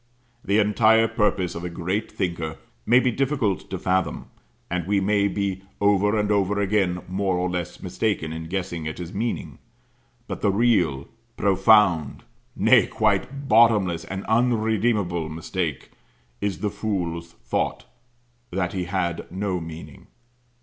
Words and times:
The 0.43 0.57
entire 0.57 1.07
purpose 1.07 1.53
of 1.53 1.63
a 1.63 1.69
great 1.69 2.11
thinker 2.11 2.57
may 2.87 2.99
be 2.99 3.11
difficult 3.11 3.69
to 3.69 3.77
fathom, 3.77 4.31
and 4.67 4.87
we 4.87 4.99
may 4.99 5.27
be 5.27 5.61
over 5.79 6.17
and 6.17 6.31
over 6.31 6.59
again 6.59 7.03
more 7.07 7.37
or 7.37 7.47
less 7.47 7.83
mistaken 7.83 8.33
in 8.33 8.47
guessing 8.47 8.87
at 8.87 8.97
his 8.97 9.13
meaning; 9.13 9.59
but 10.27 10.41
the 10.41 10.49
real, 10.49 11.07
profound, 11.37 12.23
nay, 12.55 12.87
quite 12.87 13.47
bottomless, 13.47 14.03
and 14.05 14.23
unredeemable 14.25 15.29
mistake, 15.29 15.91
is 16.41 16.61
the 16.61 16.71
fool's 16.71 17.33
thought 17.33 17.85
that 18.49 18.73
he 18.73 18.85
had 18.85 19.27
no 19.31 19.59
meaning. 19.59 20.07